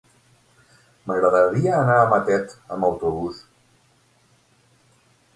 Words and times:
M'agradaria 1.09 1.75
anar 1.79 1.97
a 2.05 2.07
Matet 2.13 2.55
amb 2.77 2.87
autobús. 2.87 3.43